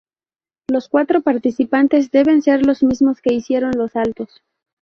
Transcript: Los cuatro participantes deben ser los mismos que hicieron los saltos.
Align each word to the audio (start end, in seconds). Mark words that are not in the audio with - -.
Los 0.67 0.89
cuatro 0.89 1.21
participantes 1.21 2.09
deben 2.09 2.41
ser 2.41 2.65
los 2.65 2.81
mismos 2.81 3.21
que 3.21 3.35
hicieron 3.35 3.73
los 3.77 3.91
saltos. 3.91 4.41